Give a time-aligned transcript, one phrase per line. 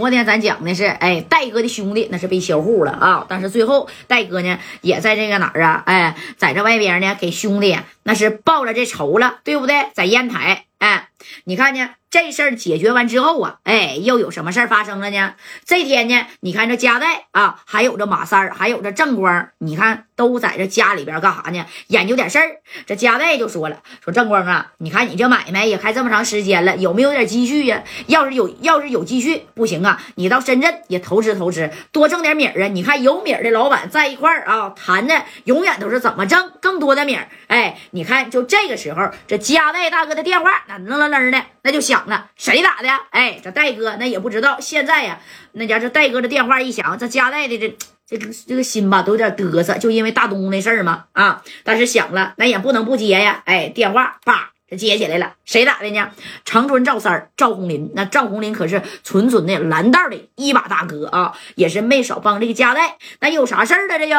[0.00, 9.88] 昨天咱讲的是，哎，戴哥的兄弟那是被销户了啊，但是最后戴哥呢也在这个哪儿啊，哎，在这外边呢给兄弟那是报了这仇了，对不对？
[9.92, 11.09] 在烟台，哎，
[11.44, 11.90] 你看呢？
[12.10, 15.34] 这事儿解决完之后啊，哎，又有什么事儿发生了呢？
[15.64, 21.64] 这天呢，你看这加代啊，还有这马三儿，还有这正光，你看都在这家里边干啥呢？
[21.86, 22.56] 研究点事儿。
[22.84, 27.84] 这加代就说了：“说正光啊，你看你这买卖也开这么长时间了，有没有点积蓄呀？
[28.08, 32.66] 要是有，要是有积蓄，不行啊，你到深圳也投资投资，多挣点米儿啊！
[32.66, 37.28] 你看有米儿的老板在一块儿啊，谈的永远都是怎么挣更多的米儿。
[37.46, 42.88] 哎，你看就这个时候，这加代大哥的电话那楞楞楞的，那就响。”了，谁打的？
[43.10, 44.58] 哎，这戴哥那也不知道。
[44.60, 45.20] 现在呀，
[45.52, 51.42] 那家这戴哥的电话一响，这加代的这这个这个心吧，都有点嘚瑟，就因为大东那事儿嘛啊。
[51.62, 53.42] 但是响了，那也不能不接呀。
[53.44, 56.10] 哎，电话叭，这接起来了，谁打的呢？
[56.44, 57.92] 长春赵三赵红林。
[57.94, 62.98] 那赵红林可是纯纯的蓝道的一把大哥啊，也是没少帮这个加代。
[63.20, 63.98] 那有啥事儿了？
[63.98, 64.16] 这又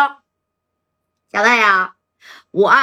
[1.31, 1.95] 加代呀，
[2.51, 2.73] 我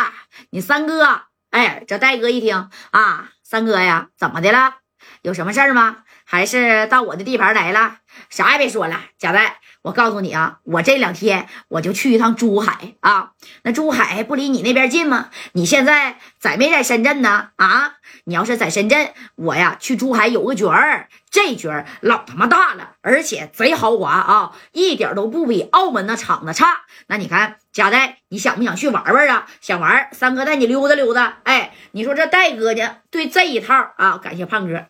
[0.50, 1.22] 你三哥。
[1.50, 4.74] 哎，这戴哥一听啊，三哥呀，怎么的了？
[5.22, 6.04] 有什么事儿吗？
[6.26, 8.00] 还是到我的地盘来了？
[8.30, 13.32] 啥也别说了，贾代，我告诉你啊，我这两天我就去一趟珠海啊。
[13.62, 15.30] 那珠海不离你那边近吗？
[15.52, 17.50] 你现在在没在深圳呢？
[17.56, 26.82] 啊，你要是在深圳，我呀去珠海有个角儿，这角儿老他妈大了，而且贼豪华啊，一点都不比澳门那厂子差。
[27.06, 29.46] 那你看，贾代，你想不想去玩玩啊？
[29.60, 31.38] 想玩，三哥带你溜达溜达。
[31.44, 32.96] 哎，你说这戴哥呢？
[33.10, 34.86] 对这一套啊，感谢胖哥。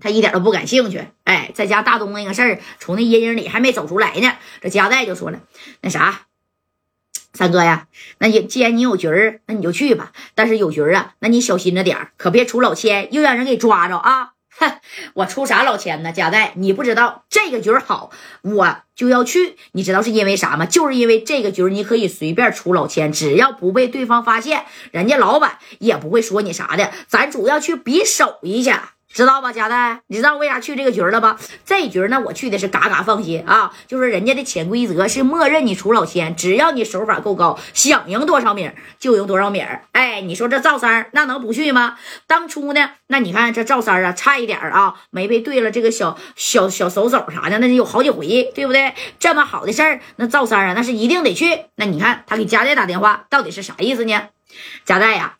[0.00, 4.32] 他一点都不感兴趣，哎，在家大东那个事儿，从那阴影里还没走出来呢。
[4.60, 5.40] 这加代就说了
[5.82, 6.22] ：“那啥，
[7.32, 7.86] 三哥呀，
[8.18, 10.12] 那也既然你有局儿，那你就去吧。
[10.34, 14.32] 但是有局儿啊，那你小心着点儿，可别出老千，又让人给抓着啊！
[14.58, 14.80] 哼，
[15.14, 16.12] 我出啥老千呢？
[16.12, 18.10] 加代，你不知道这个局儿好，
[18.42, 19.56] 我就要去。
[19.72, 20.66] 你知道是因为啥吗？
[20.66, 26.92] 就是因为这个局儿，你可以随便出老千，只要不被对方发现，人家老板也不会说你啥的。
[27.06, 28.72] 咱主要去比手艺去。”
[29.12, 30.02] 知道吧，贾代？
[30.06, 31.36] 你知道为啥去这个局了吧？
[31.66, 33.72] 这局呢，我去的是嘎嘎放心啊！
[33.88, 41.98] 就是人家的潜规则是默认你出老千，只要你手法够高，想赢多少米就赢多少米哎，你说这赵三那能不去吗？
[42.28, 48.94] 当初呢，那你看这赵三啊，差一点啊，没被对了这个小小小手手啥的，那有好几回，对不对？
[49.18, 51.64] 这么好的事儿，那赵三啊，那是一定得去。
[51.74, 54.28] 那你看他给贾代打电话，到底是啥意思呢？
[54.84, 55.39] 贾代呀。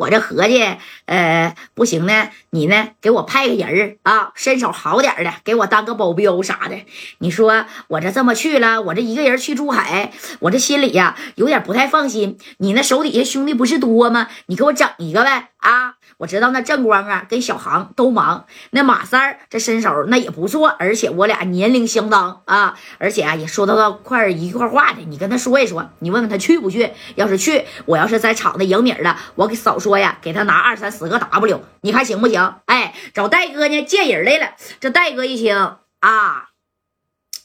[0.00, 0.64] 我这合计，
[1.04, 6.76] 呃，不行呢，你呢，给我派个人儿啊，身手好点的，给我当个保镖啥的。
[7.18, 12.38] 你说我这这么去了，我这一个人去珠海，我这心里呀有点不太放心。
[12.56, 14.28] 你那手底下兄弟不是多吗？
[14.46, 15.96] 你给我整一个呗，啊。
[16.20, 18.44] 我知道那正光啊，跟小航都忙。
[18.72, 25.00] 那马三儿这身手那也不错，而且我俩年龄相当啊，而且啊也说到块一块话的。
[25.00, 26.92] 你跟他说一说，你问问他去不去。
[27.14, 32.56] 要是去，我要是在场子赢米了，我给少说呀，给他拿二三十个 W，你看行不行？
[32.66, 34.52] 哎，找戴哥呢见人来了。
[34.78, 35.56] 这戴哥一听
[36.00, 36.50] 啊，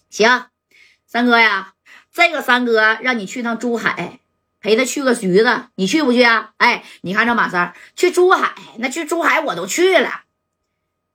[0.09, 0.47] 行，
[1.07, 1.75] 三哥呀，
[2.11, 4.19] 这个三哥让你去趟珠海。
[4.65, 6.49] 陪他去个橘子，你去不去啊？
[6.57, 10.21] 哎，你看这马三去珠海，那去珠海我都去了，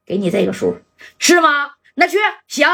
[0.07, 0.79] 给你这个数
[1.19, 1.73] 是吗？
[1.95, 2.69] 那去行。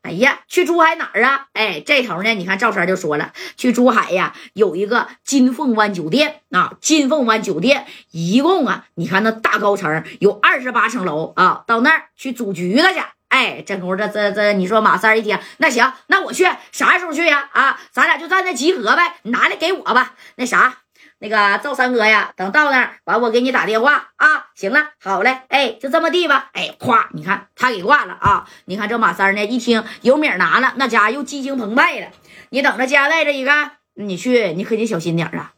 [0.00, 1.48] 哎呀，去珠海哪儿啊？
[1.52, 13.00] 哎，这头呢，你看赵三就说了，去珠海呀，有一个金凤湾酒店啊，金凤湾酒店一共啊，你看那大高层有二十八层楼啊，到那儿去组局子去。
[13.34, 17.50] 哎，这功夫这这这，你说马三一听，那行，那我去，啥时候去呀？
[17.52, 20.12] 啊，咱俩就在那集合呗，你拿来给我吧。
[20.36, 20.76] 那啥，
[21.18, 24.46] 那个赵三哥呀，等到那儿完，我给你打电话啊。
[24.54, 26.50] 行了，好嘞，哎，就这么地吧。
[26.52, 28.46] 哎，咵，你看他给挂了啊。
[28.66, 32.06] 你看这马三呢，一听有米拿了，那家伙又激情澎湃了。
[32.50, 33.50] 你等着家带着一个，
[33.94, 35.54] 你去，你可得小心点啊。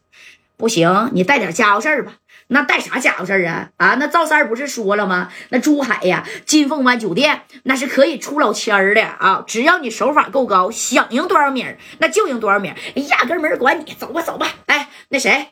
[0.57, 2.13] 不行，你带点家伙事儿吧。
[2.47, 3.69] 那带啥家伙事儿啊？
[3.77, 5.29] 啊，那赵三不是说了吗？
[5.49, 9.43] 那珠海呀，金凤湾酒店那是可以出老千儿的啊！
[9.45, 11.65] 只要你手法够高，想赢多少米
[11.99, 12.73] 那就赢多少米
[13.09, 13.93] 压根没人管你。
[13.93, 14.47] 走吧，走吧。
[14.65, 15.49] 哎，那谁？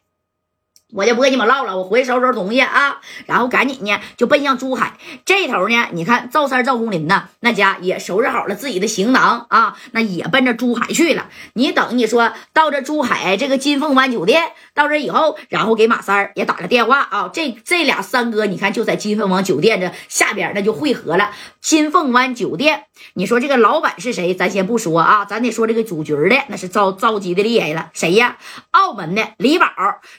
[0.93, 4.93] 我就不跟你们唠了，我回去收拾收拾东西啊，然后赶紧呢就奔向珠海
[5.25, 5.87] 这头呢。
[5.91, 11.27] 你看赵三赵红林呢，那家也收拾好了自己的行囊啊，那也奔着珠海去了。
[11.53, 17.29] 你等你说到这珠海这个金凤湾酒店到这以后，然后给马三也打了电话啊。
[17.33, 21.31] 这这俩三哥，你看就在金凤湾酒店这下边，那就汇合了。
[21.59, 22.85] 金凤湾酒店，
[23.15, 24.35] 你说这个老板是谁？
[24.35, 27.89] 咱先不说啊，咱得说这个主角的，那是着着急的厉害了。
[27.93, 28.37] 谁呀？
[28.71, 29.67] 澳门的李宝，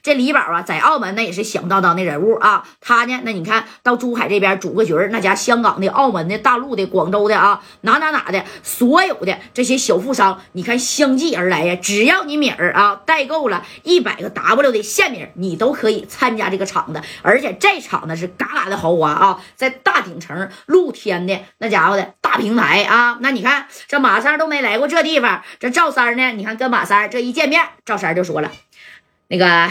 [0.02, 0.55] 这李宝啊。
[0.62, 2.66] 在澳门那也是响当当的人物啊。
[2.80, 11.76] 他呢，那你看到珠海这边组个局那家香港的、澳门的、大陆的、广州的啊，哪哪哪的，所有的这些小富商，你看相继而来呀。
[11.76, 17.00] 只要你米儿啊代购了一百个 W 的现米，你都可以参加这个场子。
[17.22, 23.18] 而且这场呢是嘎嘎的豪华啊，在大顶城露天的那家伙的大平台啊。
[23.20, 28.50] 那你看这马三都没来过这地方，这赵三呢，你看跟马三这一见面，赵三就说了。
[29.28, 29.68] 那个，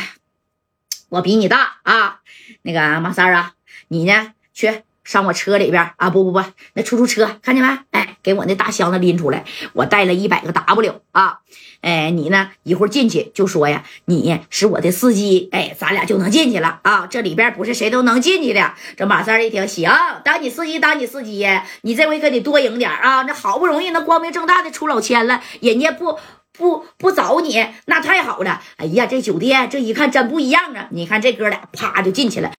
[1.16, 2.20] 我比你大啊！
[2.64, 3.54] 那个马三啊，
[3.88, 4.34] 你呢？
[4.54, 6.10] 去上我车里边啊！
[6.10, 7.78] 不不不，那出租车看见没？
[7.92, 11.40] 哎，给我那大箱子拎出来，我带了一百个 W 啊！
[11.80, 12.52] 哎，你呢？
[12.64, 17.08] 一会儿进去就说呀，你是我的司机，哎，咱俩就能进去了啊！
[17.08, 18.74] 这里边不是谁都能进去的。
[18.98, 19.90] 这马三一听，行，
[20.26, 21.48] 当你司机，当你司机，
[21.84, 23.22] 你这回可得多赢点啊！
[23.22, 26.20] 那好不容易那光明正大的出老千了，人家不。
[26.58, 28.62] 不不找你，那太好了。
[28.78, 30.88] 哎呀，这酒店这一看真不一样啊！
[30.92, 32.52] 你看这哥俩，啪就进去了。